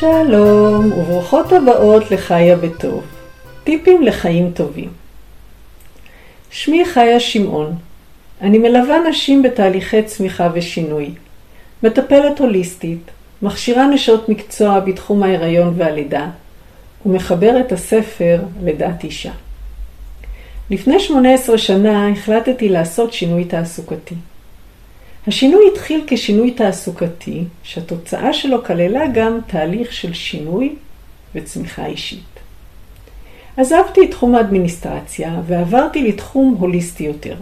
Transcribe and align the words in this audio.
שלום 0.00 0.92
וברוכות 0.92 1.52
הבאות 1.52 2.10
לחיה 2.10 2.56
בטוב, 2.56 3.04
טיפים 3.64 4.02
לחיים 4.02 4.50
טובים. 4.50 4.88
שמי 6.50 6.84
חיה 6.84 7.20
שמעון, 7.20 7.74
אני 8.40 8.58
מלווה 8.58 8.98
נשים 9.08 9.42
בתהליכי 9.42 10.02
צמיחה 10.02 10.48
ושינוי, 10.54 11.10
מטפלת 11.82 12.38
הוליסטית, 12.38 13.10
מכשירה 13.42 13.86
נשות 13.86 14.28
מקצוע 14.28 14.80
בתחום 14.80 15.22
ההיריון 15.22 15.74
והלידה, 15.76 16.26
ומחברת 17.06 17.72
הספר 17.72 18.42
לידת 18.62 19.04
אישה. 19.04 19.32
לפני 20.70 21.00
18 21.00 21.58
שנה 21.58 22.08
החלטתי 22.08 22.68
לעשות 22.68 23.12
שינוי 23.12 23.44
תעסוקתי. 23.44 24.14
השינוי 25.26 25.64
התחיל 25.72 26.04
כשינוי 26.06 26.50
תעסוקתי, 26.50 27.44
שהתוצאה 27.62 28.32
שלו 28.32 28.64
כללה 28.64 29.04
גם 29.14 29.38
תהליך 29.46 29.92
של 29.92 30.14
שינוי 30.14 30.74
וצמיחה 31.34 31.86
אישית. 31.86 32.20
עזבתי 33.56 34.00
את 34.04 34.10
תחום 34.10 34.34
האדמיניסטרציה 34.34 35.40
ועברתי 35.46 36.08
לתחום 36.08 36.56
הוליסטי 36.58 37.04
יותר. 37.04 37.36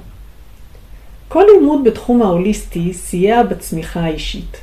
כל 1.29 1.45
לימוד 1.55 1.85
בתחום 1.85 2.23
ההוליסטי 2.23 2.93
סייע 2.93 3.43
בצמיחה 3.43 4.01
האישית. 4.01 4.57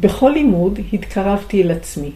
בכל 0.00 0.30
לימוד 0.34 0.80
התקרבתי 0.92 1.62
אל 1.62 1.70
עצמי. 1.70 2.10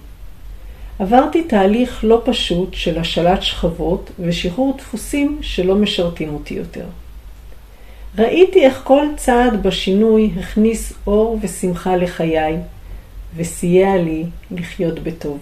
עברתי 0.99 1.43
תהליך 1.43 2.05
לא 2.05 2.23
פשוט 2.25 2.75
של 2.75 2.99
השלט 2.99 3.43
שכבות 3.43 4.11
ושחרור 4.21 4.77
דפוסים 4.79 5.39
שלא 5.43 5.75
משרתים 5.75 6.35
אותי 6.35 6.55
יותר. 6.55 6.85
ראיתי 8.19 8.65
איך 8.65 8.81
כל 8.85 9.07
צעד 9.17 9.63
בשינוי 9.63 10.31
הכניס 10.39 10.93
אור 11.07 11.39
ושמחה 11.43 11.97
לחיי, 11.97 12.57
וסייע 13.37 13.97
לי 13.97 14.25
לחיות 14.51 14.99
בטוב. 14.99 15.39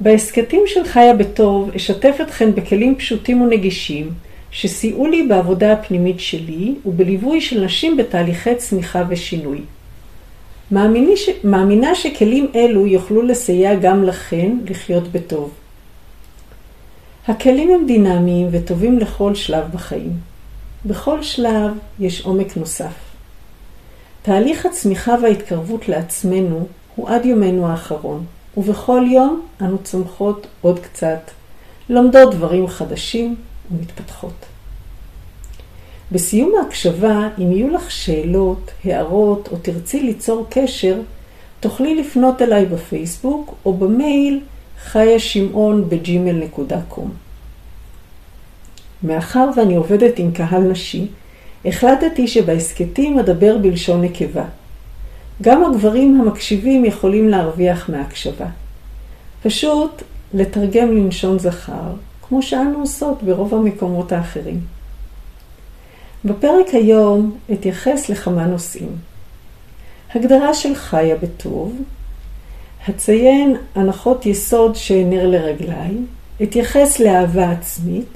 בהסכתים 0.00 0.62
של 0.66 0.84
חיה 0.84 1.14
בטוב 1.14 1.70
אשתף 1.76 2.16
אתכן 2.22 2.54
בכלים 2.54 2.94
פשוטים 2.94 3.42
ונגישים 3.42 4.10
שסייעו 4.50 5.06
לי 5.06 5.22
בעבודה 5.22 5.72
הפנימית 5.72 6.20
שלי 6.20 6.74
ובליווי 6.86 7.40
של 7.40 7.64
נשים 7.64 7.96
בתהליכי 7.96 8.54
צמיחה 8.54 9.02
ושינוי. 9.08 9.60
ש... 11.16 11.28
מאמינה 11.44 11.94
שכלים 11.94 12.46
אלו 12.54 12.86
יוכלו 12.86 13.22
לסייע 13.22 13.74
גם 13.74 14.04
לכן 14.04 14.56
לחיות 14.70 15.12
בטוב. 15.12 15.50
הכלים 17.28 17.70
הם 17.70 17.86
דינמיים 17.86 18.48
וטובים 18.50 18.98
לכל 18.98 19.34
שלב 19.34 19.64
בחיים. 19.72 20.31
בכל 20.86 21.22
שלב 21.22 21.70
יש 21.98 22.24
עומק 22.24 22.56
נוסף. 22.56 22.94
תהליך 24.22 24.66
הצמיחה 24.66 25.14
וההתקרבות 25.22 25.88
לעצמנו 25.88 26.66
הוא 26.96 27.08
עד 27.08 27.24
יומנו 27.24 27.66
האחרון, 27.66 28.24
ובכל 28.56 29.02
יום 29.10 29.46
אנו 29.60 29.78
צומחות 29.78 30.46
עוד 30.60 30.78
קצת, 30.78 31.30
לומדות 31.88 32.34
דברים 32.34 32.68
חדשים 32.68 33.36
ומתפתחות. 33.70 34.34
בסיום 36.12 36.52
ההקשבה, 36.58 37.28
אם 37.38 37.52
יהיו 37.52 37.68
לך 37.68 37.90
שאלות, 37.90 38.70
הערות 38.84 39.48
או 39.52 39.56
תרצי 39.56 40.02
ליצור 40.02 40.46
קשר, 40.50 41.00
תוכלי 41.60 41.94
לפנות 41.94 42.42
אליי 42.42 42.66
בפייסבוק 42.66 43.54
או 43.64 43.72
במייל 43.72 44.40
חיה 44.82 45.18
שמעון 45.18 45.88
בג'ימל.קום. 45.88 47.10
מאחר 49.02 49.50
ואני 49.56 49.76
עובדת 49.76 50.18
עם 50.18 50.32
קהל 50.32 50.62
נשי, 50.62 51.06
החלטתי 51.64 52.28
שבהסכתים 52.28 53.18
אדבר 53.18 53.58
בלשון 53.58 54.00
נקבה. 54.04 54.44
גם 55.42 55.64
הגברים 55.64 56.20
המקשיבים 56.20 56.84
יכולים 56.84 57.28
להרוויח 57.28 57.88
מהקשבה. 57.88 58.46
פשוט 59.42 60.02
לתרגם 60.34 60.96
לנשון 60.96 61.38
זכר, 61.38 61.92
כמו 62.28 62.42
שאנו 62.42 62.78
עושות 62.78 63.22
ברוב 63.22 63.54
המקומות 63.54 64.12
האחרים. 64.12 64.60
בפרק 66.24 66.66
היום 66.72 67.38
אתייחס 67.52 68.08
לכמה 68.08 68.46
נושאים. 68.46 68.96
הגדרה 70.14 70.54
של 70.54 70.74
חיה 70.74 71.16
בטוב, 71.16 71.82
אציין 72.90 73.56
הנחות 73.74 74.26
יסוד 74.26 74.76
שנר 74.76 75.26
לרגליי, 75.26 75.96
אתייחס 76.42 77.00
לאהבה 77.00 77.50
עצמית, 77.50 78.06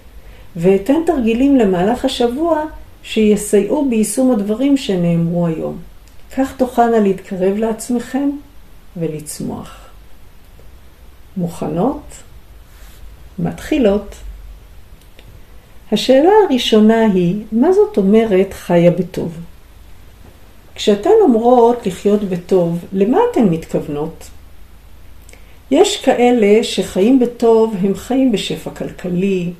ואתן 0.57 0.95
תרגילים 1.07 1.57
למהלך 1.57 2.05
השבוע 2.05 2.65
שיסייעו 3.03 3.89
ביישום 3.91 4.31
הדברים 4.31 4.77
שנאמרו 4.77 5.47
היום. 5.47 5.79
כך 6.37 6.57
תוכלנה 6.57 6.99
להתקרב 6.99 7.57
לעצמכם 7.57 8.31
ולצמוח. 8.97 9.89
מוכנות? 11.37 12.03
מתחילות. 13.39 14.15
השאלה 15.93 16.31
הראשונה 16.45 17.01
היא, 17.01 17.45
מה 17.53 17.73
זאת 17.73 17.97
אומרת 17.97 18.53
חיה 18.53 18.91
בטוב? 18.91 19.39
כשאתן 20.75 21.11
אומרות 21.21 21.87
לחיות 21.87 22.23
בטוב, 22.23 22.85
למה 22.93 23.19
אתן 23.33 23.45
מתכוונות? 23.45 24.29
יש 25.71 26.05
כאלה 26.05 26.65
שחיים 26.65 27.19
בטוב 27.19 27.75
הם 27.83 27.95
חיים 27.95 28.33
בשפע 28.33 28.71
כלכלי, 28.71 29.53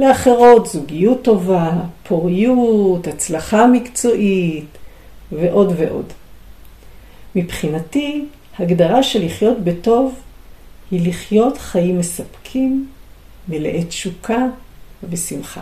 לאחרות 0.00 0.66
זוגיות 0.66 1.22
טובה, 1.22 1.72
פוריות, 2.02 3.06
הצלחה 3.06 3.66
מקצועית 3.66 4.78
ועוד 5.32 5.72
ועוד. 5.76 6.12
מבחינתי, 7.34 8.24
הגדרה 8.58 9.02
של 9.02 9.24
לחיות 9.24 9.58
בטוב 9.64 10.14
היא 10.90 11.08
לחיות 11.08 11.58
חיים 11.58 11.98
מספקים, 11.98 12.88
מלאי 13.48 13.84
תשוקה 13.84 14.46
ושמחה. 15.10 15.60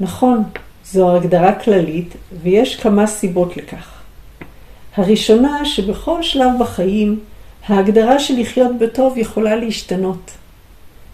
נכון, 0.00 0.42
זו 0.84 1.16
הגדרה 1.16 1.54
כללית 1.54 2.14
ויש 2.42 2.76
כמה 2.76 3.06
סיבות 3.06 3.56
לכך. 3.56 4.00
הראשונה, 4.96 5.64
שבכל 5.64 6.22
שלב 6.22 6.50
בחיים 6.60 7.20
ההגדרה 7.66 8.18
של 8.18 8.40
לחיות 8.40 8.78
בטוב 8.78 9.18
יכולה 9.18 9.56
להשתנות. 9.56 10.30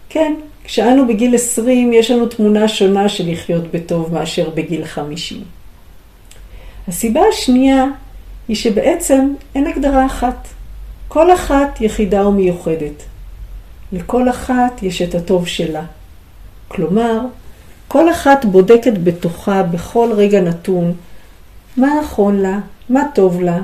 כן, 0.09 0.33
כשאנו 0.67 1.07
בגיל 1.07 1.35
20 1.35 1.93
יש 1.93 2.11
לנו 2.11 2.25
תמונה 2.25 2.67
שונה 2.67 3.09
של 3.09 3.31
לחיות 3.31 3.71
בטוב 3.73 4.13
מאשר 4.13 4.49
בגיל 4.49 4.85
50. 4.85 5.43
הסיבה 6.87 7.21
השנייה 7.31 7.85
היא 8.47 8.55
שבעצם 8.55 9.33
אין 9.55 9.67
הגדרה 9.67 10.05
אחת. 10.05 10.47
כל 11.07 11.33
אחת 11.33 11.81
יחידה 11.81 12.27
ומיוחדת. 12.27 13.03
לכל 13.91 14.29
אחת 14.29 14.83
יש 14.83 15.01
את 15.01 15.15
הטוב 15.15 15.47
שלה. 15.47 15.83
כלומר, 16.67 17.19
כל 17.87 18.11
אחת 18.11 18.45
בודקת 18.45 18.93
בתוכה 19.03 19.63
בכל 19.63 20.09
רגע 20.15 20.41
נתון 20.41 20.93
מה 21.77 21.87
נכון 22.01 22.39
לה, 22.39 22.59
מה 22.89 23.03
טוב 23.15 23.41
לה, 23.41 23.59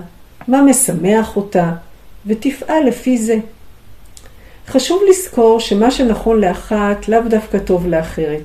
מה 0.47 0.61
משמח 0.61 1.35
אותה, 1.35 1.73
ותפעל 2.25 2.83
לפי 2.87 3.17
זה. 3.17 3.37
חשוב 4.67 5.01
לזכור 5.09 5.59
שמה 5.59 5.91
שנכון 5.91 6.41
לאחת 6.41 7.07
לאו 7.07 7.19
דווקא 7.29 7.59
טוב 7.59 7.87
לאחרת. 7.87 8.43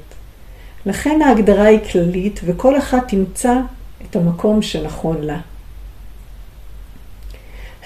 לכן 0.86 1.22
ההגדרה 1.22 1.64
היא 1.64 1.78
כללית 1.92 2.40
וכל 2.44 2.78
אחת 2.78 3.08
תמצא 3.08 3.54
את 4.02 4.16
המקום 4.16 4.62
שנכון 4.62 5.22
לה. 5.22 5.38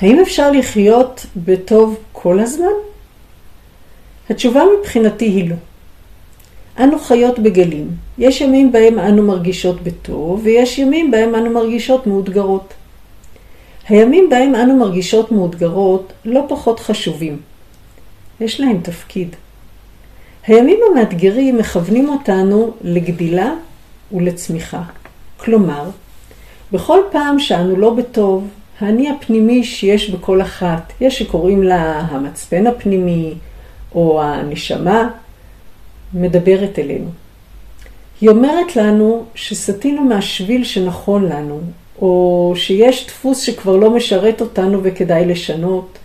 האם 0.01 0.21
אפשר 0.21 0.51
לחיות 0.51 1.27
בטוב 1.37 1.99
כל 2.13 2.41
הזמן? 2.41 2.67
התשובה 4.31 4.63
מבחינתי 4.79 5.25
היא 5.25 5.51
לא. 5.51 5.57
אנו 6.79 6.99
חיות 6.99 7.39
בגלים. 7.39 7.91
יש 8.19 8.41
ימים 8.41 8.73
בהם 8.73 8.99
אנו 8.99 9.23
מרגישות 9.23 9.83
בטוב, 9.83 10.41
ויש 10.45 10.79
ימים 10.79 11.11
בהם 11.11 11.35
אנו 11.35 11.51
מרגישות 11.51 12.07
מאותגרות. 12.07 12.75
הימים 13.89 14.31
בהם 14.31 14.55
אנו 14.55 14.77
מרגישות 14.77 15.33
מאותגרות 15.33 16.13
לא 16.25 16.45
פחות 16.49 16.81
חשובים. 16.81 17.52
יש 18.43 18.61
להם 18.61 18.81
תפקיד. 18.83 19.37
הימים 20.47 20.79
המאתגרים 20.91 21.59
מכוונים 21.59 22.09
אותנו 22.09 22.75
לגדילה 22.83 23.55
ולצמיחה. 24.13 24.83
כלומר, 25.37 25.91
בכל 26.73 26.99
פעם 27.13 27.39
שאנו 27.39 27.77
לא 27.77 27.95
בטוב, 27.95 28.49
האני 28.81 29.11
הפנימי 29.11 29.65
שיש 29.65 30.11
בכל 30.11 30.43
אחת, 30.43 30.93
יש 31.01 31.19
שקוראים 31.19 31.63
לה 31.63 32.01
המצפן 32.01 32.67
הפנימי 32.67 33.35
או 33.95 34.23
הנשמה, 34.23 35.11
מדברת 36.15 36.79
אלינו. 36.79 37.11
היא 38.21 38.31
אומרת 38.31 38.77
לנו 38.77 39.25
שסטינו 39.35 40.03
מהשביל 40.05 40.65
שנכון 40.65 41.25
לנו, 41.25 41.61
או 42.01 42.53
שיש 42.57 43.07
דפוס 43.07 43.41
שכבר 43.41 43.77
לא 43.77 43.91
משרת 43.91 44.41
אותנו 44.41 44.81
וכדאי 44.83 45.25
לשנות, 45.25 45.99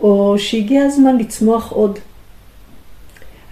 או 0.00 0.34
שהגיע 0.38 0.84
הזמן 0.84 1.18
לצמוח 1.18 1.72
עוד. 1.72 1.98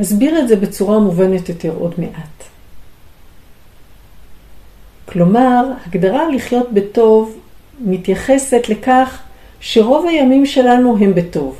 אסביר 0.02 0.38
את 0.38 0.48
זה 0.48 0.56
בצורה 0.56 0.98
מובנת 0.98 1.48
יותר 1.48 1.74
עוד 1.78 1.94
מעט. 1.98 2.44
כלומר, 5.04 5.64
הגדרה 5.86 6.28
לחיות 6.28 6.72
בטוב 6.72 7.36
מתייחסת 7.80 8.68
לכך 8.68 9.22
שרוב 9.60 10.06
הימים 10.06 10.46
שלנו 10.46 10.96
הם 11.00 11.14
בטוב. 11.14 11.56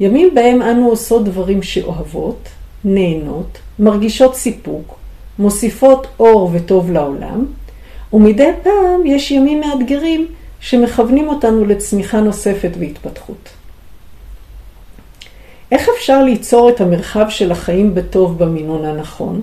ימים 0.00 0.34
בהם 0.34 0.62
אנו 0.62 0.88
עושות 0.88 1.24
דברים 1.24 1.62
שאוהבות, 1.62 2.48
נהנות, 2.84 3.58
מרגישות 3.78 4.34
סיפוק, 4.34 4.94
מוסיפות 5.38 6.06
אור 6.20 6.50
וטוב 6.52 6.90
לעולם, 6.90 7.46
ומדי 8.12 8.50
פעם 8.62 9.06
יש 9.06 9.30
ימים 9.30 9.60
מאתגרים 9.60 10.26
שמכוונים 10.60 11.28
אותנו 11.28 11.64
לצמיחה 11.64 12.20
נוספת 12.20 12.70
והתפתחות. 12.78 13.59
איך 15.72 15.88
אפשר 15.96 16.22
ליצור 16.24 16.68
את 16.68 16.80
המרחב 16.80 17.26
של 17.28 17.52
החיים 17.52 17.94
בטוב 17.94 18.38
במינון 18.38 18.84
הנכון? 18.84 19.40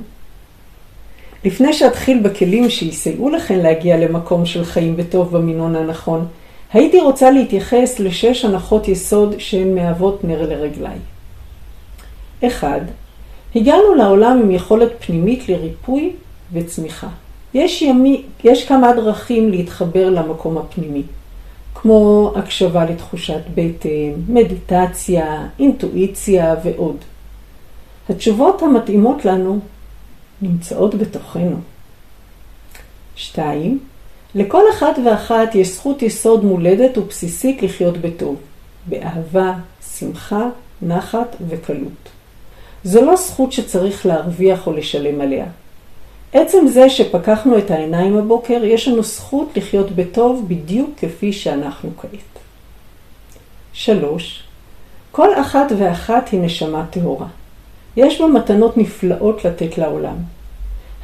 לפני 1.45 1.73
שאתחיל 1.73 2.19
בכלים 2.19 2.69
שיסייעו 2.69 3.29
לכן 3.29 3.59
להגיע 3.59 3.97
למקום 3.97 4.45
של 4.45 4.65
חיים 4.65 4.97
בטוב 4.97 5.37
במינון 5.37 5.75
הנכון, 5.75 6.27
הייתי 6.73 7.01
רוצה 7.01 7.31
להתייחס 7.31 7.99
לשש 7.99 8.45
הנחות 8.45 8.87
יסוד 8.87 9.35
שהן 9.37 9.75
מהוות 9.75 10.23
נר 10.23 10.49
לרגליי. 10.49 10.97
1. 12.47 12.81
הגענו 13.55 13.95
לעולם 13.95 14.39
עם 14.43 14.51
יכולת 14.51 14.89
פנימית 15.05 15.49
לריפוי 15.49 16.11
וצמיחה. 16.53 17.07
יש, 17.53 17.81
ימי, 17.81 18.23
יש 18.43 18.65
כמה 18.65 18.93
דרכים 18.93 19.51
להתחבר 19.51 20.09
למקום 20.09 20.57
הפנימי, 20.57 21.03
כמו 21.87 22.31
הקשבה 22.35 22.85
לתחושת 22.85 23.41
בטן, 23.55 24.13
מדיטציה, 24.27 25.47
אינטואיציה 25.59 26.55
ועוד. 26.63 26.97
התשובות 28.09 28.61
המתאימות 28.61 29.25
לנו 29.25 29.59
נמצאות 30.41 30.95
בתוכנו. 30.95 31.55
2. 33.15 33.79
לכל 34.35 34.61
אחד 34.73 34.93
ואחת 35.05 35.55
יש 35.55 35.67
זכות 35.67 36.01
יסוד 36.01 36.45
מולדת 36.45 36.97
ובסיסית 36.97 37.63
לחיות 37.63 37.97
בטוב, 37.97 38.35
באהבה, 38.85 39.53
שמחה, 39.97 40.49
נחת 40.81 41.35
וקלות. 41.47 42.09
זו 42.83 43.05
לא 43.05 43.15
זכות 43.15 43.51
שצריך 43.51 44.05
להרוויח 44.05 44.67
או 44.67 44.73
לשלם 44.73 45.21
עליה. 45.21 45.45
עצם 46.33 46.67
זה 46.67 46.89
שפקחנו 46.89 47.57
את 47.57 47.71
העיניים 47.71 48.17
הבוקר, 48.17 48.63
יש 48.63 48.87
לנו 48.87 49.03
זכות 49.03 49.49
לחיות 49.55 49.91
בטוב 49.91 50.45
בדיוק 50.47 50.89
כפי 50.97 51.33
שאנחנו 51.33 51.89
כעת. 52.01 52.39
3. 53.73 54.43
כל 55.11 55.41
אחת 55.41 55.71
ואחת 55.77 56.29
היא 56.29 56.39
נשמה 56.41 56.85
טהורה. 56.89 57.27
יש 57.97 58.21
בה 58.21 58.27
מתנות 58.27 58.77
נפלאות 58.77 59.45
לתת 59.45 59.77
לעולם. 59.77 60.15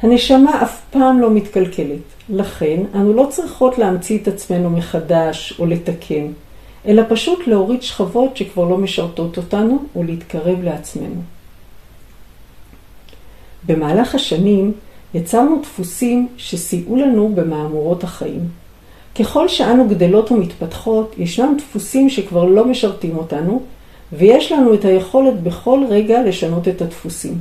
הנשמה 0.02 0.62
אף 0.62 0.80
פעם 0.90 1.20
לא 1.20 1.30
מתקלקלת, 1.30 2.00
לכן 2.28 2.80
אנו 2.94 3.12
לא 3.12 3.26
צריכות 3.30 3.78
להמציא 3.78 4.18
את 4.18 4.28
עצמנו 4.28 4.70
מחדש 4.70 5.54
או 5.58 5.66
לתקן, 5.66 6.26
אלא 6.86 7.02
פשוט 7.08 7.46
להוריד 7.46 7.82
שכבות 7.82 8.36
שכבר 8.36 8.64
לא 8.64 8.78
משרתות 8.78 9.36
אותנו 9.36 9.78
ולהתקרב 9.96 10.62
לעצמנו. 10.62 11.22
במהלך 13.66 14.14
השנים 14.14 14.72
יצרנו 15.14 15.60
דפוסים 15.62 16.28
שסייעו 16.36 16.96
לנו 16.96 17.32
במהמורות 17.34 18.04
החיים. 18.04 18.48
ככל 19.18 19.48
שאנו 19.48 19.88
גדלות 19.88 20.32
ומתפתחות, 20.32 21.14
ישנם 21.18 21.56
דפוסים 21.58 22.10
שכבר 22.10 22.44
לא 22.44 22.64
משרתים 22.64 23.16
אותנו, 23.16 23.62
ויש 24.12 24.52
לנו 24.52 24.74
את 24.74 24.84
היכולת 24.84 25.42
בכל 25.42 25.80
רגע 25.88 26.22
לשנות 26.22 26.68
את 26.68 26.82
הדפוסים. 26.82 27.38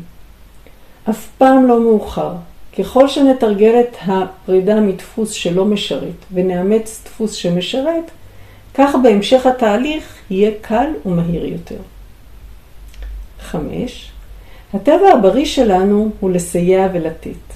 אף 1.10 1.28
פעם 1.38 1.68
לא 1.68 1.80
מאוחר. 1.80 2.32
ככל 2.78 3.08
שנתרגל 3.08 3.80
את 3.80 3.98
הפרידה 4.08 4.80
מדפוס 4.80 5.32
שלא 5.32 5.66
משרת 5.66 6.26
ונאמץ 6.34 7.02
דפוס 7.06 7.34
שמשרת, 7.34 8.12
כך 8.74 8.96
בהמשך 9.04 9.46
התהליך 9.46 10.16
יהיה 10.30 10.52
קל 10.62 10.88
ומהיר 11.06 11.46
יותר. 11.46 11.78
5. 13.40 14.12
הטבע 14.74 15.14
הבריא 15.14 15.46
שלנו 15.46 16.10
הוא 16.20 16.32
לסייע 16.32 16.88
ולתת. 16.94 17.53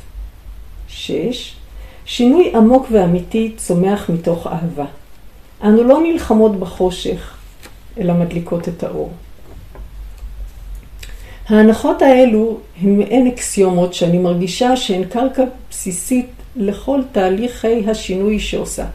6. 0.88 1.54
שינוי 2.06 2.52
עמוק 2.56 2.88
ואמיתי 2.92 3.52
צומח 3.58 4.10
מתוך 4.10 4.48
אהבה. 4.48 4.86
אנו 5.64 5.84
לא 5.84 6.00
נלחמות 6.04 6.60
בחושך, 6.60 7.38
אלא 8.00 8.14
מדליקות 8.14 8.68
את 8.68 8.84
האור. 8.84 9.12
ההנחות 11.50 12.02
האלו 12.02 12.58
הן 12.82 12.98
מעין 12.98 13.28
אקסיומות 13.28 13.94
שאני 13.94 14.18
מרגישה 14.18 14.76
שהן 14.76 15.04
קרקע 15.04 15.44
בסיסית 15.70 16.26
לכל 16.56 17.02
תהליכי 17.12 17.90
השינוי 17.90 18.40
שעושה. 18.40 18.86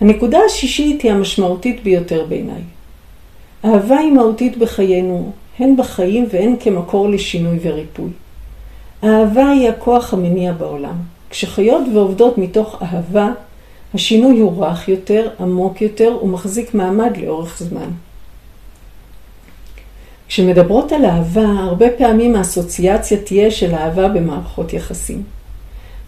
הנקודה 0.00 0.38
השישית 0.46 1.02
היא 1.02 1.12
המשמעותית 1.12 1.82
ביותר 1.82 2.26
בעיניי. 2.28 2.62
אהבה 3.64 3.98
היא 3.98 4.12
מהותית 4.12 4.58
בחיינו, 4.58 5.32
הן 5.58 5.76
בחיים 5.76 6.26
והן 6.30 6.56
כמקור 6.60 7.08
לשינוי 7.08 7.58
וריפוי. 7.62 8.10
אהבה 9.04 9.48
היא 9.48 9.68
הכוח 9.68 10.12
המניע 10.12 10.52
בעולם. 10.52 10.94
כשחיות 11.30 11.82
ועובדות 11.94 12.38
מתוך 12.38 12.82
אהבה, 12.82 13.30
השינוי 13.94 14.40
הוא 14.40 14.64
רך 14.64 14.88
יותר, 14.88 15.28
עמוק 15.40 15.82
יותר 15.82 16.16
ומחזיק 16.22 16.74
מעמד 16.74 17.16
לאורך 17.16 17.62
זמן. 17.62 17.90
כשמדברות 20.28 20.92
על 20.92 21.04
אהבה, 21.04 21.46
הרבה 21.46 21.86
פעמים 21.98 22.36
האסוציאציה 22.36 23.18
תהיה 23.24 23.50
של 23.50 23.74
אהבה 23.74 24.08
במערכות 24.08 24.72
יחסים. 24.72 25.22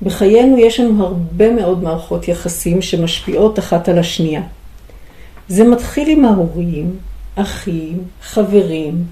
בחיינו 0.03 0.59
יש 0.59 0.81
לנו 0.81 1.07
הרבה 1.07 1.53
מאוד 1.53 1.83
מערכות 1.83 2.29
יחסים 2.29 2.83
שמשפיעות 2.83 3.59
אחת 3.59 3.89
על 3.89 3.99
השנייה. 3.99 4.43
זה 5.49 5.65
מתחיל 5.65 6.09
עם 6.09 6.25
ההורים, 6.25 6.97
אחים, 7.35 7.99
חברים, 8.23 9.05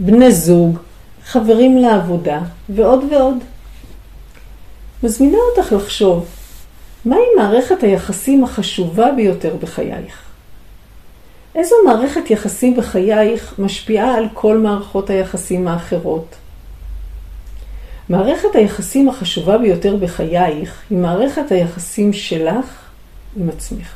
בני 0.00 0.32
זוג, 0.32 0.78
חברים 1.26 1.78
לעבודה 1.78 2.40
ועוד 2.68 3.04
ועוד. 3.10 3.36
מזמינה 5.02 5.38
אותך 5.38 5.72
לחשוב, 5.72 6.26
מהי 7.04 7.26
מערכת 7.36 7.82
היחסים 7.82 8.44
החשובה 8.44 9.12
ביותר 9.16 9.56
בחייך? 9.60 10.22
איזו 11.54 11.76
מערכת 11.86 12.30
יחסים 12.30 12.76
בחייך 12.76 13.54
משפיעה 13.58 14.14
על 14.14 14.24
כל 14.34 14.58
מערכות 14.58 15.10
היחסים 15.10 15.68
האחרות? 15.68 16.34
מערכת 18.08 18.48
היחסים 18.54 19.08
החשובה 19.08 19.58
ביותר 19.58 19.96
בחייך 19.96 20.82
היא 20.90 20.98
מערכת 20.98 21.52
היחסים 21.52 22.12
שלך 22.12 22.66
עם 23.36 23.48
עצמך. 23.48 23.94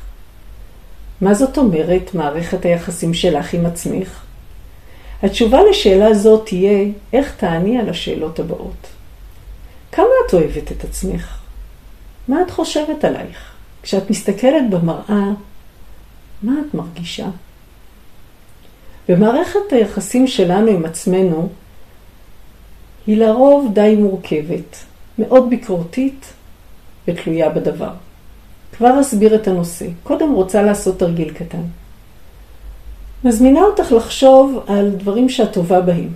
מה 1.20 1.34
זאת 1.34 1.58
אומרת 1.58 2.14
מערכת 2.14 2.64
היחסים 2.64 3.14
שלך 3.14 3.54
עם 3.54 3.66
עצמך? 3.66 4.25
התשובה 5.22 5.58
לשאלה 5.70 6.14
זו 6.14 6.38
תהיה 6.38 6.88
איך 7.12 7.36
תעני 7.36 7.78
על 7.78 7.88
השאלות 7.88 8.38
הבאות. 8.38 8.86
כמה 9.92 10.06
את 10.26 10.34
אוהבת 10.34 10.72
את 10.72 10.84
עצמך? 10.84 11.38
מה 12.28 12.42
את 12.42 12.50
חושבת 12.50 13.04
עלייך? 13.04 13.52
כשאת 13.82 14.10
מסתכלת 14.10 14.70
במראה, 14.70 15.30
מה 16.42 16.52
את 16.60 16.74
מרגישה? 16.74 17.26
במערכת 19.08 19.72
היחסים 19.72 20.26
שלנו 20.26 20.70
עם 20.70 20.84
עצמנו 20.84 21.48
היא 23.06 23.16
לרוב 23.16 23.74
די 23.74 23.96
מורכבת, 23.98 24.76
מאוד 25.18 25.50
ביקורתית 25.50 26.32
ותלויה 27.08 27.48
בדבר. 27.48 27.92
כבר 28.76 29.00
אסביר 29.00 29.34
את 29.34 29.48
הנושא. 29.48 29.86
קודם 30.02 30.32
רוצה 30.32 30.62
לעשות 30.62 30.98
תרגיל 30.98 31.32
קטן. 31.32 31.62
מזמינה 33.26 33.60
אותך 33.60 33.92
לחשוב 33.92 34.64
על 34.66 34.90
דברים 34.90 35.28
שאת 35.28 35.52
טובה 35.52 35.80
בהם. 35.80 36.08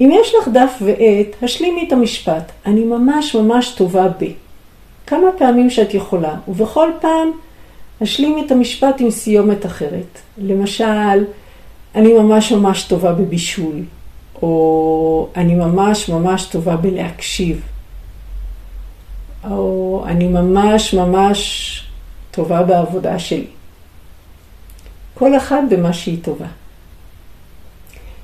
אם 0.00 0.10
יש 0.20 0.34
לך 0.34 0.48
דף 0.48 0.72
ועט, 0.80 1.42
השלימי 1.42 1.84
את 1.88 1.92
המשפט, 1.92 2.52
אני 2.66 2.84
ממש 2.84 3.34
ממש 3.34 3.74
טובה 3.76 4.08
ב. 4.08 4.24
כמה 5.06 5.26
פעמים 5.38 5.70
שאת 5.70 5.94
יכולה, 5.94 6.34
ובכל 6.48 6.88
פעם 7.00 7.30
השלימי 8.00 8.42
את 8.46 8.50
המשפט 8.50 9.00
עם 9.00 9.10
סיומת 9.10 9.66
אחרת. 9.66 10.18
למשל, 10.38 11.24
אני 11.94 12.12
ממש 12.12 12.52
ממש 12.52 12.82
טובה 12.82 13.12
בבישול, 13.12 13.82
או 14.42 15.28
אני 15.36 15.54
ממש 15.54 16.08
ממש 16.08 16.44
טובה 16.44 16.76
בלהקשיב, 16.76 17.60
או 19.50 20.04
אני 20.06 20.28
ממש 20.28 20.94
ממש 20.94 21.82
טובה 22.30 22.62
בעבודה 22.62 23.18
שלי. 23.18 23.55
כל 25.18 25.36
אחד 25.36 25.62
במה 25.70 25.92
שהיא 25.92 26.18
טובה. 26.22 26.46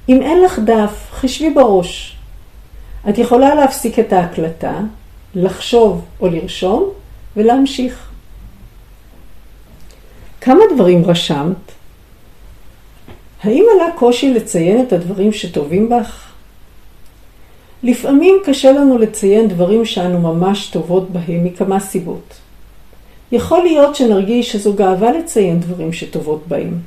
אם 0.09 0.23
אין 0.23 0.43
לך 0.43 0.59
דף, 0.59 1.09
חשבי 1.13 1.51
בראש. 1.51 2.17
את 3.09 3.19
יכולה 3.19 3.55
להפסיק 3.55 3.99
את 3.99 4.13
ההקלטה, 4.13 4.81
לחשוב 5.35 6.05
או 6.21 6.29
לרשום 6.29 6.91
ולהמשיך. 7.37 8.11
כמה 10.41 10.61
דברים 10.75 11.05
רשמת? 11.05 11.73
האם 13.43 13.65
עלה 13.75 13.93
קושי 13.97 14.35
לציין 14.35 14.87
את 14.87 14.93
הדברים 14.93 15.33
שטובים 15.33 15.89
בך? 15.89 16.33
לפעמים 17.83 18.37
קשה 18.45 18.73
לנו 18.73 18.99
לציין 18.99 19.49
דברים 19.49 19.85
שאנו 19.85 20.35
ממש 20.35 20.67
טובות 20.67 21.11
בהם 21.11 21.45
מכמה 21.45 21.81
סיבות. 21.81 22.42
יכול 23.33 23.63
להיות 23.63 23.97
שנרגיש 23.97 24.53
שזו 24.53 24.73
גאווה 24.75 25.13
לציין 25.13 25.61
דברים 25.61 25.93
שטובות 25.93 26.43
בהם. 26.49 26.79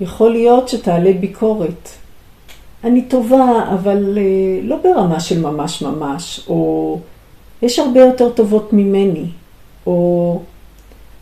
יכול 0.00 0.30
להיות 0.30 0.68
שתעלה 0.68 1.12
ביקורת. 1.12 1.88
אני 2.84 3.02
טובה, 3.02 3.68
אבל 3.74 4.18
אה, 4.18 4.22
לא 4.62 4.76
ברמה 4.82 5.20
של 5.20 5.40
ממש 5.40 5.82
ממש, 5.82 6.40
או 6.48 6.98
יש 7.62 7.78
הרבה 7.78 8.00
יותר 8.00 8.30
טובות 8.30 8.72
ממני, 8.72 9.26
או 9.86 10.40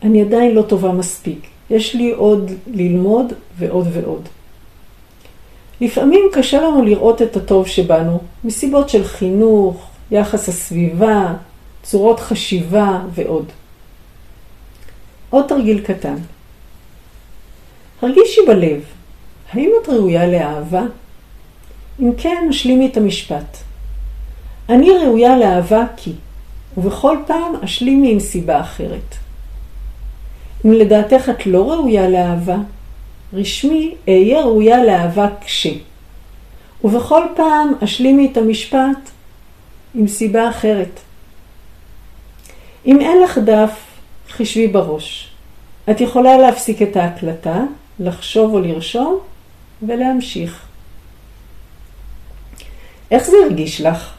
אני 0.03 0.21
עדיין 0.21 0.55
לא 0.55 0.61
טובה 0.61 0.91
מספיק. 0.91 1.47
יש 1.69 1.95
לי 1.95 2.11
עוד 2.11 2.51
ללמוד 2.67 3.33
ועוד 3.57 3.87
ועוד. 3.93 4.21
לפעמים 5.81 6.21
קשה 6.33 6.61
לנו 6.61 6.85
לראות 6.85 7.21
את 7.21 7.37
הטוב 7.37 7.67
שבנו, 7.67 8.19
מסיבות 8.43 8.89
של 8.89 9.03
חינוך, 9.03 9.87
יחס 10.11 10.49
הסביבה, 10.49 11.33
צורות 11.83 12.19
חשיבה 12.19 13.01
ועוד. 13.13 13.45
עוד 15.35 15.45
תרגיל 15.47 15.81
קטן. 15.81 16.15
הרגישי 18.01 18.41
בלב, 18.47 18.83
האם 19.51 19.69
את 19.83 19.89
ראויה 19.89 20.27
לאהבה? 20.27 20.83
אם 21.99 22.11
כן, 22.17 22.47
השלימי 22.49 22.87
את 22.87 22.97
המשפט. 22.97 23.57
אני 24.69 24.89
ראויה 24.89 25.37
לאהבה 25.37 25.83
כי, 25.97 26.11
ובכל 26.77 27.17
פעם 27.27 27.53
השלימי 27.61 28.11
עם 28.11 28.19
סיבה 28.19 28.61
אחרת. 28.61 29.15
אם 30.65 30.71
לדעתך 30.71 31.29
את 31.29 31.45
לא 31.45 31.71
ראויה 31.71 32.09
לאהבה, 32.09 32.57
רשמי 33.33 33.95
אהיה 34.07 34.41
ראויה 34.41 34.83
לאהבה 34.83 35.27
כש. 35.41 35.67
ובכל 36.83 37.23
פעם 37.35 37.73
השלימי 37.81 38.29
את 38.31 38.37
המשפט 38.37 39.09
עם 39.95 40.07
סיבה 40.07 40.49
אחרת. 40.49 40.99
אם 42.85 43.01
אין 43.01 43.21
לך 43.23 43.37
דף, 43.37 43.94
חישבי 44.35 44.67
בראש. 44.67 45.29
את 45.89 46.01
יכולה 46.01 46.37
להפסיק 46.37 46.81
את 46.81 46.97
ההקלטה, 46.97 47.63
לחשוב 47.99 48.53
או 48.53 48.59
לרשום, 48.59 49.19
ולהמשיך. 49.87 50.65
איך 53.11 53.23
זה 53.23 53.37
הרגיש 53.45 53.81
לך? 53.81 54.13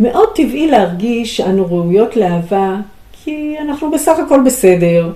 מאוד 0.00 0.28
טבעי 0.34 0.70
להרגיש 0.70 1.36
שאנו 1.36 1.66
ראויות 1.66 2.16
לאהבה, 2.16 2.76
כי 3.12 3.56
אנחנו 3.60 3.90
בסך 3.90 4.18
הכל 4.26 4.40
בסדר. 4.46 5.12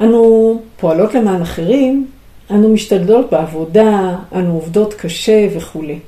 אנו 0.00 0.60
פועלות 0.76 1.14
למען 1.14 1.42
אחרים, 1.42 2.06
אנו 2.50 2.68
משתדלות 2.68 3.30
בעבודה, 3.30 4.16
אנו 4.34 4.52
עובדות 4.54 4.94
קשה 4.94 5.46
וכולי. 5.56 5.98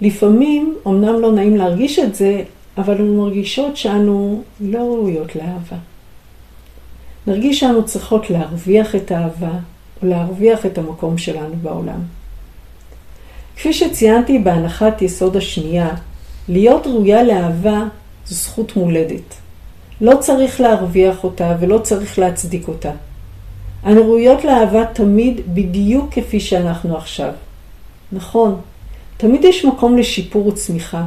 לפעמים, 0.00 0.76
אמנם 0.86 1.20
לא 1.20 1.32
נעים 1.32 1.56
להרגיש 1.56 1.98
את 1.98 2.14
זה, 2.14 2.42
אבל 2.78 2.94
אנו 2.94 3.22
מרגישות 3.24 3.76
שאנו 3.76 4.42
לא 4.60 4.78
ראויות 4.78 5.36
לאהבה. 5.36 5.76
נרגיש 7.26 7.60
שאנו 7.60 7.84
צריכות 7.84 8.30
להרוויח 8.30 8.94
את 8.94 9.10
האהבה, 9.10 9.52
או 10.02 10.08
להרוויח 10.08 10.66
את 10.66 10.78
המקום 10.78 11.18
שלנו 11.18 11.54
בעולם. 11.62 12.00
כפי 13.56 13.72
שציינתי 13.72 14.38
בהנחת 14.38 15.02
יסוד 15.02 15.36
השנייה, 15.36 15.88
להיות 16.48 16.86
ראויה 16.86 17.22
לאהבה 17.22 17.82
זו 18.26 18.34
זכות 18.34 18.76
מולדת. 18.76 19.34
לא 20.00 20.16
צריך 20.20 20.60
להרוויח 20.60 21.24
אותה 21.24 21.56
ולא 21.60 21.78
צריך 21.78 22.18
להצדיק 22.18 22.68
אותה. 22.68 22.90
אנו 23.86 24.00
ראויות 24.02 24.44
לאהבה 24.44 24.84
תמיד 24.92 25.40
בדיוק 25.54 26.14
כפי 26.14 26.40
שאנחנו 26.40 26.96
עכשיו. 26.96 27.32
נכון, 28.12 28.60
תמיד 29.16 29.44
יש 29.44 29.64
מקום 29.64 29.96
לשיפור 29.96 30.46
וצמיחה, 30.46 31.06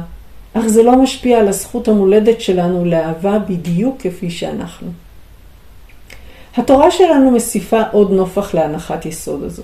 אך 0.54 0.66
זה 0.66 0.82
לא 0.82 1.02
משפיע 1.02 1.38
על 1.38 1.48
הזכות 1.48 1.88
המולדת 1.88 2.40
שלנו 2.40 2.84
לאהבה 2.84 3.38
בדיוק 3.38 3.96
כפי 3.98 4.30
שאנחנו. 4.30 4.88
התורה 6.56 6.90
שלנו 6.90 7.30
מוסיפה 7.30 7.82
עוד 7.92 8.10
נופח 8.10 8.54
להנחת 8.54 9.06
יסוד 9.06 9.42
הזו. 9.42 9.62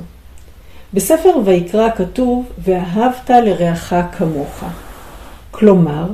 בספר 0.95 1.31
ויקרא 1.45 1.90
כתוב, 1.97 2.45
ואהבת 2.59 3.31
לרעך 3.31 3.95
כמוך. 4.19 4.64
כלומר, 5.50 6.07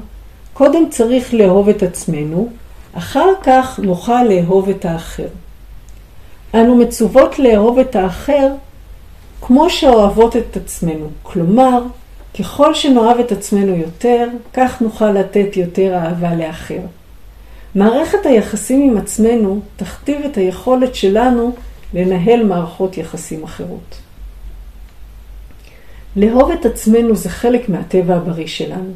קודם 0.52 0.90
צריך 0.90 1.34
לאהוב 1.34 1.68
את 1.68 1.82
עצמנו, 1.82 2.48
אחר 2.94 3.28
כך 3.42 3.80
נוכל 3.82 4.22
לאהוב 4.22 4.68
את 4.68 4.84
האחר. 4.84 5.28
אנו 6.54 6.76
מצוות 6.76 7.38
לאהוב 7.38 7.78
את 7.78 7.96
האחר 7.96 8.48
כמו 9.40 9.70
שאוהבות 9.70 10.36
את 10.36 10.56
עצמנו. 10.56 11.06
כלומר, 11.22 11.82
ככל 12.38 12.74
שנאהב 12.74 13.18
את 13.18 13.32
עצמנו 13.32 13.76
יותר, 13.76 14.28
כך 14.52 14.82
נוכל 14.82 15.10
לתת 15.10 15.56
יותר 15.56 15.94
אהבה 15.94 16.34
לאחר. 16.34 16.80
מערכת 17.74 18.26
היחסים 18.26 18.90
עם 18.90 18.98
עצמנו 18.98 19.60
תכתיב 19.76 20.24
את 20.24 20.36
היכולת 20.36 20.94
שלנו 20.94 21.54
לנהל 21.94 22.44
מערכות 22.44 22.98
יחסים 22.98 23.44
אחרות. 23.44 23.96
לאהוב 26.16 26.50
את 26.50 26.66
עצמנו 26.66 27.16
זה 27.16 27.28
חלק 27.28 27.68
מהטבע 27.68 28.16
הבריא 28.16 28.46
שלנו. 28.46 28.92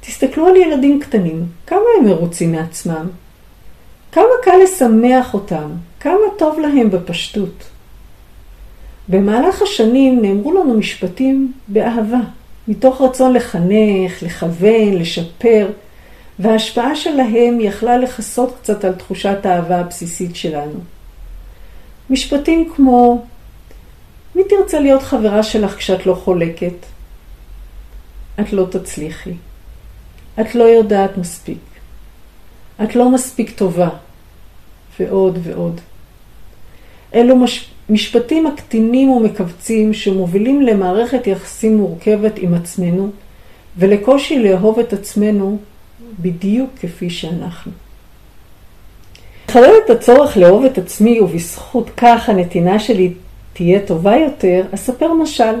תסתכלו 0.00 0.46
על 0.46 0.56
ילדים 0.56 1.00
קטנים, 1.00 1.46
כמה 1.66 1.80
הם 1.98 2.04
מרוצים 2.04 2.52
מעצמם, 2.52 3.08
כמה 4.12 4.24
קל 4.42 4.56
לשמח 4.64 5.34
אותם, 5.34 5.70
כמה 6.00 6.14
טוב 6.38 6.58
להם 6.58 6.90
בפשטות. 6.90 7.69
במהלך 9.08 9.62
השנים 9.62 10.22
נאמרו 10.22 10.52
לנו 10.52 10.74
משפטים 10.74 11.52
באהבה, 11.68 12.20
מתוך 12.68 13.00
רצון 13.00 13.32
לחנך, 13.32 14.22
לכוון, 14.22 14.92
לשפר, 14.92 15.70
וההשפעה 16.38 16.96
שלהם 16.96 17.60
יכלה 17.60 17.98
לכסות 17.98 18.56
קצת 18.62 18.84
על 18.84 18.92
תחושת 18.92 19.46
האהבה 19.46 19.78
הבסיסית 19.78 20.36
שלנו. 20.36 20.80
משפטים 22.10 22.72
כמו, 22.76 23.24
מי 24.34 24.42
תרצה 24.44 24.80
להיות 24.80 25.02
חברה 25.02 25.42
שלך 25.42 25.76
כשאת 25.76 26.06
לא 26.06 26.14
חולקת? 26.14 26.74
את 28.40 28.52
לא 28.52 28.66
תצליחי. 28.70 29.34
את 30.40 30.54
לא 30.54 30.64
יודעת 30.64 31.18
מספיק. 31.18 31.58
את 32.82 32.94
לא 32.94 33.10
מספיק 33.10 33.50
טובה. 33.50 33.88
ועוד 35.00 35.38
ועוד. 35.42 35.80
אלו 37.14 37.36
מש... 37.36 37.69
משפטים 37.90 38.44
מקטינים 38.44 39.10
ומכווצים 39.10 39.92
שמובילים 39.92 40.62
למערכת 40.62 41.26
יחסים 41.26 41.76
מורכבת 41.76 42.38
עם 42.38 42.54
עצמנו 42.54 43.10
ולקושי 43.78 44.38
לאהוב 44.38 44.78
את 44.78 44.92
עצמנו 44.92 45.58
בדיוק 46.20 46.70
כפי 46.80 47.10
שאנחנו. 47.10 47.72
לחדד 49.48 49.72
את 49.84 49.90
הצורך 49.90 50.36
לאהוב 50.36 50.64
את 50.64 50.78
עצמי 50.78 51.20
ובזכות 51.20 51.90
כך 51.96 52.28
הנתינה 52.28 52.78
שלי 52.78 53.12
תהיה 53.52 53.80
טובה 53.86 54.16
יותר, 54.16 54.62
אספר 54.74 55.12
משל. 55.12 55.54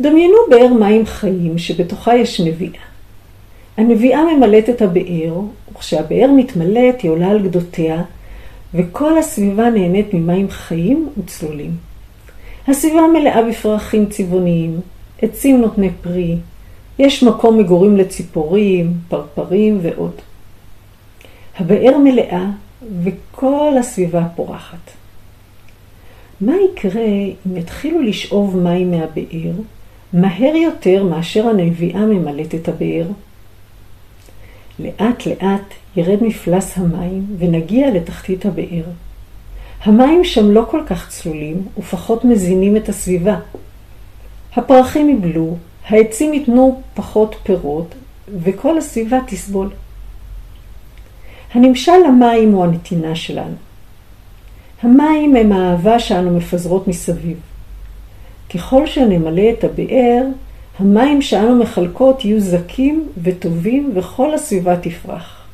דמיינו 0.00 0.36
באר 0.50 0.72
מים 0.72 1.06
חיים 1.06 1.58
שבתוכה 1.58 2.16
יש 2.16 2.40
נביאה. 2.40 2.82
הנביאה 3.76 4.20
ממלאת 4.34 4.70
את 4.70 4.82
הבאר, 4.82 5.34
וכשהבאר 5.72 6.30
מתמלאת 6.36 7.00
היא 7.00 7.10
עולה 7.10 7.30
על 7.30 7.42
גדותיה, 7.42 8.02
וכל 8.74 9.18
הסביבה 9.18 9.70
נהנית 9.70 10.14
ממים 10.14 10.50
חיים 10.50 11.08
וצלולים. 11.18 11.76
הסביבה 12.68 13.02
מלאה 13.12 13.42
בפרחים 13.42 14.06
צבעוניים, 14.06 14.80
עצים 15.22 15.60
נותני 15.60 15.90
פרי, 16.02 16.36
יש 16.98 17.22
מקום 17.22 17.58
מגורים 17.58 17.96
לציפורים, 17.96 18.92
פרפרים 19.08 19.78
ועוד. 19.82 20.14
הבאר 21.58 21.98
מלאה 21.98 22.44
וכל 23.02 23.72
הסביבה 23.80 24.26
פורחת. 24.36 24.90
מה 26.40 26.52
יקרה 26.72 27.04
אם 27.46 27.56
יתחילו 27.56 28.02
לשאוב 28.02 28.56
מים 28.56 28.90
מהבאר 28.90 29.52
מהר 30.12 30.56
יותר 30.56 31.04
מאשר 31.04 31.48
הנביאה 31.48 32.00
ממלאת 32.00 32.54
את 32.54 32.68
הבאר? 32.68 33.06
לאט 34.78 35.26
לאט 35.26 35.74
ירד 35.96 36.22
מפלס 36.22 36.78
המים 36.78 37.26
ונגיע 37.38 37.90
לתחתית 37.90 38.46
הבאר. 38.46 38.84
המים 39.82 40.24
שם 40.24 40.50
לא 40.50 40.66
כל 40.70 40.82
כך 40.86 41.08
צלולים 41.08 41.66
ופחות 41.78 42.24
מזינים 42.24 42.76
את 42.76 42.88
הסביבה. 42.88 43.36
הפרחים 44.56 45.08
יבלו, 45.08 45.56
העצים 45.88 46.34
ייתנו 46.34 46.82
פחות 46.94 47.36
פירות 47.42 47.94
וכל 48.42 48.78
הסביבה 48.78 49.18
תסבול. 49.26 49.70
הנמשל 51.54 51.92
למים 52.06 52.52
הוא 52.52 52.64
הנתינה 52.64 53.16
שלנו. 53.16 53.54
המים 54.82 55.36
הם 55.36 55.52
האהבה 55.52 55.98
שאנו 55.98 56.36
מפזרות 56.36 56.88
מסביב. 56.88 57.40
ככל 58.54 58.86
שנמלא 58.86 59.42
את 59.58 59.64
הבאר, 59.64 60.22
המים 60.78 61.22
שאנו 61.22 61.56
מחלקות 61.56 62.24
יהיו 62.24 62.40
זקים 62.40 63.08
וטובים 63.22 63.92
וכל 63.94 64.34
הסביבה 64.34 64.76
תפרח. 64.76 65.46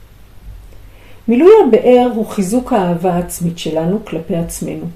מילוי 1.28 1.50
הבאר 1.66 2.10
הוא 2.14 2.26
חיזוק 2.26 2.72
האהבה 2.72 3.14
העצמית 3.14 3.58
שלנו 3.58 4.04
כלפי 4.04 4.36
עצמנו, 4.36 4.86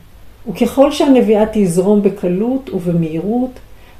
וככל 0.50 0.92
שהנביאה 0.92 1.44
תזרום 1.52 2.02
בקלות 2.02 2.70
ובמהירות, 2.70 3.50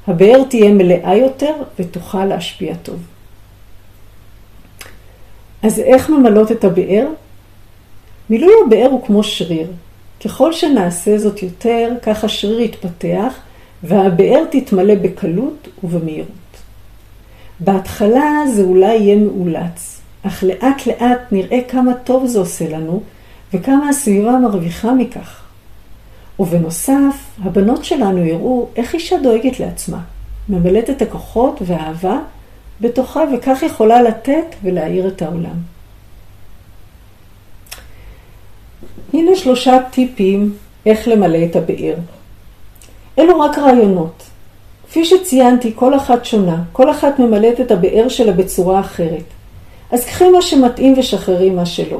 הבאר 0.07 0.43
תהיה 0.49 0.73
מלאה 0.73 1.15
יותר 1.15 1.53
ותוכל 1.79 2.25
להשפיע 2.25 2.75
טוב. 2.83 2.99
אז 5.63 5.79
איך 5.79 6.09
ממלאות 6.09 6.51
את 6.51 6.63
הבאר? 6.63 7.07
מילוי 8.29 8.53
הבאר 8.65 8.87
הוא 8.91 9.05
כמו 9.05 9.23
שריר. 9.23 9.67
ככל 10.25 10.53
שנעשה 10.53 11.17
זאת 11.17 11.43
יותר, 11.43 11.93
כך 12.01 12.23
השריר 12.23 12.59
יתפתח 12.59 13.33
והבאר 13.83 14.43
תתמלא 14.51 14.95
בקלות 14.95 15.67
ובמהירות. 15.83 16.29
בהתחלה 17.59 18.31
זה 18.53 18.63
אולי 18.63 18.95
יהיה 18.95 19.15
מאולץ, 19.15 20.01
אך 20.23 20.43
לאט 20.43 20.87
לאט 20.87 21.19
נראה 21.31 21.59
כמה 21.67 21.93
טוב 21.93 22.25
זה 22.25 22.39
עושה 22.39 22.69
לנו 22.69 23.03
וכמה 23.53 23.89
הסביבה 23.89 24.31
מרוויחה 24.31 24.93
מכך. 24.93 25.41
ובנוסף, 26.39 27.15
הבנות 27.43 27.85
שלנו 27.85 28.25
יראו 28.25 28.67
איך 28.75 28.93
אישה 28.93 29.17
דואגת 29.23 29.59
לעצמה, 29.59 30.01
ממלאת 30.49 30.89
את 30.89 31.01
הכוחות 31.01 31.59
והאהבה 31.65 32.19
בתוכה 32.81 33.23
וכך 33.33 33.63
יכולה 33.65 34.01
לתת 34.01 34.55
ולהאיר 34.63 35.07
את 35.07 35.21
העולם. 35.21 35.57
הנה 39.13 39.35
שלושה 39.35 39.77
טיפים 39.91 40.53
איך 40.85 41.07
למלא 41.07 41.39
את 41.45 41.55
הבאר. 41.55 41.95
אלו 43.17 43.39
רק 43.39 43.57
רעיונות. 43.57 44.23
כפי 44.89 45.05
שציינתי, 45.05 45.71
כל 45.75 45.95
אחת 45.95 46.25
שונה, 46.25 46.61
כל 46.71 46.91
אחת 46.91 47.19
ממלאת 47.19 47.61
את 47.61 47.71
הבאר 47.71 48.07
שלה 48.09 48.31
בצורה 48.31 48.79
אחרת. 48.79 49.23
אז 49.91 50.05
קחי 50.05 50.29
מה 50.29 50.41
שמתאים 50.41 50.93
ושחררי 50.97 51.49
מה 51.49 51.65
שלא. 51.65 51.99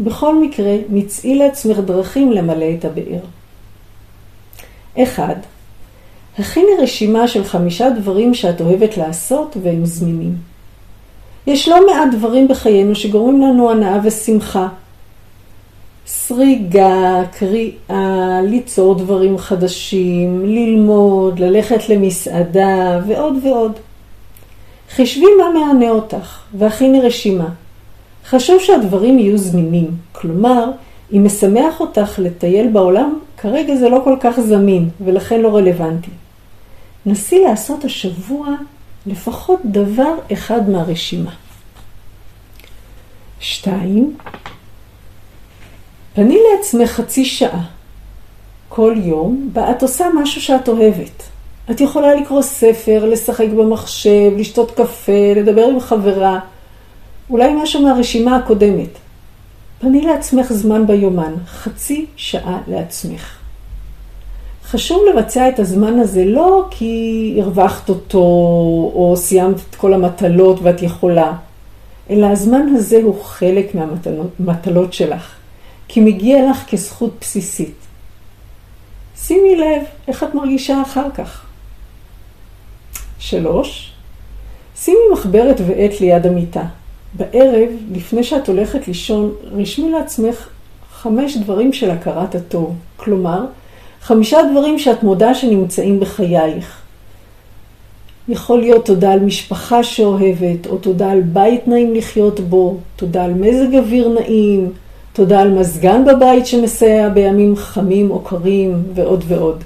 בכל 0.00 0.38
מקרה, 0.38 0.76
מצאי 0.88 1.34
לעצמך 1.34 1.78
דרכים 1.78 2.32
למלא 2.32 2.66
את 2.78 2.84
הבאר. 2.84 3.20
1. 5.02 5.36
הכיני 6.38 6.70
רשימה 6.82 7.28
של 7.28 7.44
חמישה 7.44 7.90
דברים 7.90 8.34
שאת 8.34 8.60
אוהבת 8.60 8.96
לעשות 8.96 9.56
והם 9.62 9.86
זמינים. 9.86 10.36
יש 11.46 11.68
לא 11.68 11.86
מעט 11.86 12.08
דברים 12.12 12.48
בחיינו 12.48 12.94
שגורמים 12.94 13.42
לנו 13.42 13.70
הנאה 13.70 13.98
ושמחה. 14.04 14.68
סריגה, 16.10 17.22
קריאה, 17.32 18.40
ליצור 18.44 18.94
דברים 18.94 19.38
חדשים, 19.38 20.46
ללמוד, 20.46 21.38
ללכת 21.38 21.88
למסעדה 21.88 23.00
ועוד 23.06 23.34
ועוד. 23.42 23.72
חשבי 24.90 25.26
מה 25.38 25.60
מענה 25.60 25.90
אותך 25.90 26.40
והכיני 26.54 27.00
רשימה. 27.00 27.48
חשוב 28.26 28.60
שהדברים 28.60 29.18
יהיו 29.18 29.38
זמינים, 29.38 29.90
כלומר, 30.12 30.70
אם 31.12 31.24
משמח 31.24 31.80
אותך 31.80 32.18
לטייל 32.18 32.68
בעולם, 32.68 33.18
כרגע 33.36 33.76
זה 33.76 33.88
לא 33.88 34.00
כל 34.04 34.16
כך 34.20 34.40
זמין 34.40 34.88
ולכן 35.04 35.40
לא 35.40 35.56
רלוונטי. 35.56 36.10
נסי 37.06 37.44
לעשות 37.44 37.84
השבוע 37.84 38.48
לפחות 39.06 39.60
דבר 39.64 40.14
אחד 40.32 40.70
מהרשימה. 40.70 41.32
2. 43.40 44.16
תני 46.18 46.38
לעצמך 46.52 46.90
חצי 46.90 47.24
שעה 47.24 47.64
כל 48.68 48.94
יום, 48.96 49.50
בה 49.52 49.70
את 49.70 49.82
עושה 49.82 50.06
משהו 50.22 50.40
שאת 50.40 50.68
אוהבת. 50.68 51.22
את 51.70 51.80
יכולה 51.80 52.14
לקרוא 52.14 52.42
ספר, 52.42 53.04
לשחק 53.04 53.46
במחשב, 53.56 54.30
לשתות 54.36 54.70
קפה, 54.70 55.32
לדבר 55.36 55.64
עם 55.64 55.80
חברה, 55.80 56.38
אולי 57.30 57.54
משהו 57.62 57.82
מהרשימה 57.82 58.36
הקודמת. 58.36 58.88
פני 59.78 60.00
לעצמך 60.00 60.52
זמן 60.52 60.86
ביומן, 60.86 61.34
חצי 61.46 62.06
שעה 62.16 62.58
לעצמך. 62.68 63.38
חשוב 64.64 65.02
לבצע 65.12 65.48
את 65.48 65.58
הזמן 65.58 65.98
הזה 65.98 66.24
לא 66.24 66.66
כי 66.70 67.38
הרווחת 67.42 67.88
אותו 67.88 68.18
או 68.94 69.14
סיימת 69.16 69.56
את 69.70 69.74
כל 69.74 69.94
המטלות 69.94 70.58
ואת 70.62 70.82
יכולה, 70.82 71.32
אלא 72.10 72.26
הזמן 72.26 72.66
הזה 72.76 73.00
הוא 73.02 73.24
חלק 73.24 73.74
מהמטלות 73.74 74.92
שלך. 74.92 75.37
כי 75.88 76.00
מגיע 76.00 76.50
לך 76.50 76.64
כזכות 76.70 77.10
בסיסית. 77.20 77.74
שימי 79.16 79.56
לב 79.56 79.82
איך 80.08 80.22
את 80.22 80.34
מרגישה 80.34 80.82
אחר 80.82 81.10
כך. 81.14 81.46
שלוש, 83.18 83.92
שימי 84.76 84.98
מחברת 85.12 85.60
ועט 85.66 86.00
ליד 86.00 86.26
המיטה. 86.26 86.64
בערב, 87.14 87.68
לפני 87.92 88.24
שאת 88.24 88.48
הולכת 88.48 88.88
לישון, 88.88 89.34
רשמי 89.52 89.90
לעצמך 89.90 90.48
חמש 90.92 91.36
דברים 91.36 91.72
של 91.72 91.90
הכרת 91.90 92.34
הטוב. 92.34 92.74
כלומר, 92.96 93.44
חמישה 94.02 94.38
דברים 94.52 94.78
שאת 94.78 95.02
מודה 95.02 95.34
שנמצאים 95.34 96.00
בחייך. 96.00 96.80
יכול 98.28 98.60
להיות 98.60 98.86
תודה 98.86 99.12
על 99.12 99.20
משפחה 99.20 99.82
שאוהבת, 99.82 100.66
או 100.66 100.78
תודה 100.78 101.10
על 101.10 101.20
בית 101.20 101.68
נעים 101.68 101.94
לחיות 101.94 102.40
בו, 102.40 102.76
תודה 102.96 103.24
על 103.24 103.34
מזג 103.34 103.74
אוויר 103.74 104.08
נעים, 104.08 104.72
תודה 105.18 105.40
על 105.40 105.50
מזגן 105.50 106.04
בבית 106.04 106.46
שמסייע 106.46 107.08
בימים 107.08 107.56
חמים 107.56 108.10
או 108.10 108.20
קרים, 108.20 108.82
ועוד 108.94 109.24
ועוד. 109.28 109.64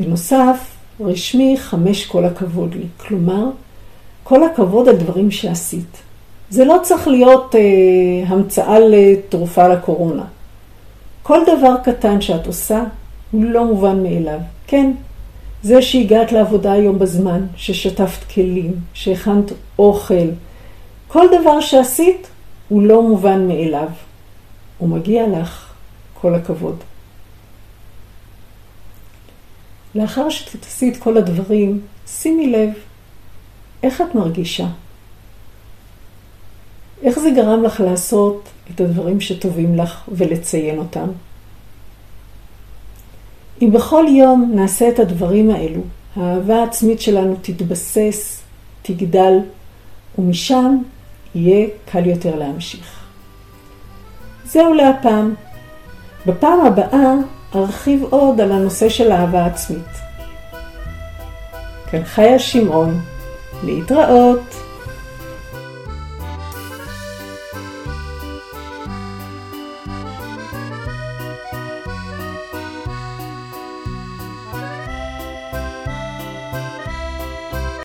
בנוסף, 0.00 0.58
רשמי 1.00 1.56
חמש 1.58 2.06
כל 2.06 2.24
הכבוד 2.24 2.74
לי. 2.74 2.86
כלומר, 2.96 3.50
כל 4.24 4.44
הכבוד 4.44 4.88
על 4.88 4.96
דברים 4.96 5.30
שעשית. 5.30 5.96
זה 6.50 6.64
לא 6.64 6.76
צריך 6.82 7.08
להיות 7.08 7.54
אה, 7.54 7.60
המצאה 8.26 8.78
לתרופה 8.78 9.68
לקורונה. 9.68 10.24
כל 11.22 11.38
דבר 11.46 11.74
קטן 11.84 12.20
שאת 12.20 12.46
עושה 12.46 12.84
הוא 13.30 13.44
לא 13.44 13.64
מובן 13.64 14.02
מאליו. 14.02 14.40
כן, 14.66 14.92
זה 15.62 15.82
שהגעת 15.82 16.32
לעבודה 16.32 16.72
היום 16.72 16.98
בזמן, 16.98 17.46
ששטפת 17.56 18.32
כלים, 18.34 18.74
שהכנת 18.94 19.52
אוכל, 19.78 20.28
כל 21.08 21.26
דבר 21.40 21.60
שעשית 21.60 22.29
הוא 22.70 22.82
לא 22.82 23.02
מובן 23.02 23.48
מאליו. 23.48 23.88
ומגיע 24.80 25.28
לך 25.28 25.72
כל 26.14 26.34
הכבוד. 26.34 26.76
לאחר 29.94 30.30
שתעשי 30.30 30.88
את 30.88 30.96
כל 30.96 31.16
הדברים, 31.16 31.80
שימי 32.06 32.50
לב 32.50 32.70
איך 33.82 34.00
את 34.00 34.14
מרגישה? 34.14 34.66
איך 37.02 37.18
זה 37.18 37.30
גרם 37.30 37.62
לך 37.62 37.80
לעשות 37.80 38.48
את 38.74 38.80
הדברים 38.80 39.20
שטובים 39.20 39.76
לך 39.76 40.08
ולציין 40.08 40.78
אותם? 40.78 41.08
אם 43.62 43.70
בכל 43.72 44.04
יום 44.08 44.52
נעשה 44.54 44.88
את 44.88 44.98
הדברים 44.98 45.50
האלו, 45.50 45.80
האהבה 46.16 46.56
העצמית 46.56 47.00
שלנו 47.00 47.36
תתבסס, 47.42 48.40
תגדל, 48.82 49.38
ומשם 50.18 50.76
יהיה 51.34 51.68
קל 51.92 52.06
יותר 52.06 52.36
להמשיך. 52.36 53.00
זהו 54.44 54.74
להפעם. 54.74 55.34
בפעם 56.26 56.60
הבאה 56.60 57.14
ארחיב 57.54 58.04
עוד 58.10 58.40
על 58.40 58.52
הנושא 58.52 58.88
של 58.88 59.12
אהבה 59.12 59.46
עצמית. 59.46 59.90
כאן 61.90 62.04
חיה 62.04 62.38
שמעון 62.38 63.00
להתראות. 63.64 64.69